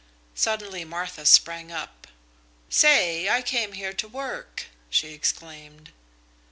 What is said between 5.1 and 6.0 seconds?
exclaimed.